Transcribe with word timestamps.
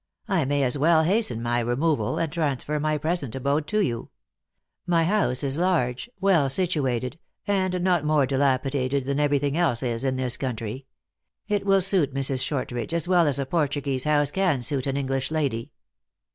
I 0.27 0.45
may 0.45 0.63
as 0.63 0.79
well 0.79 1.03
hasten 1.03 1.43
my 1.43 1.59
removal, 1.59 2.17
and 2.17 2.31
transfer 2.33 2.79
my 2.79 2.97
present 2.97 3.35
abode 3.35 3.67
to 3.67 3.81
you. 3.81 4.09
My 4.87 5.03
house 5.03 5.43
is 5.43 5.59
large, 5.59 6.09
well 6.19 6.49
situated, 6.49 7.19
and 7.45 7.79
not 7.83 8.03
more 8.03 8.25
dilap 8.25 8.63
idated 8.63 9.05
than 9.05 9.19
every 9.19 9.37
thing 9.37 9.55
else 9.55 9.83
is 9.83 10.03
in 10.03 10.15
this 10.15 10.37
country. 10.37 10.87
It 11.47 11.67
will 11.67 11.81
suit 11.81 12.15
Mrs. 12.15 12.43
Shortridge 12.43 12.95
as 12.95 13.07
well 13.07 13.27
as 13.27 13.37
a 13.37 13.45
Portuguese 13.45 14.05
house 14.05 14.31
can 14.31 14.63
suit 14.63 14.87
an 14.87 14.97
English 14.97 15.29
lady." 15.29 15.71